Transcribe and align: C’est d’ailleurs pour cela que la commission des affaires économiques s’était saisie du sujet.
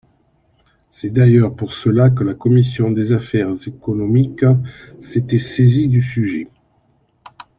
C’est 0.89 1.11
d’ailleurs 1.11 1.55
pour 1.55 1.73
cela 1.73 2.09
que 2.09 2.23
la 2.23 2.33
commission 2.33 2.89
des 2.89 3.11
affaires 3.11 3.51
économiques 3.67 4.43
s’était 4.99 5.37
saisie 5.37 5.87
du 5.89 6.01
sujet. 6.01 6.47